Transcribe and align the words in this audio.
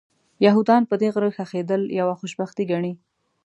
یهودان 0.45 0.81
پر 0.89 0.97
دې 1.01 1.09
غره 1.13 1.29
ښخېدل 1.35 1.81
یوه 1.99 2.13
خوشبختي 2.19 2.63
ګڼي. 2.71 2.93